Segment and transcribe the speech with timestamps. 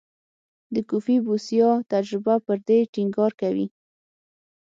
[0.73, 3.67] د کوفي بوسیا تجربه پر دې ټینګار کوي.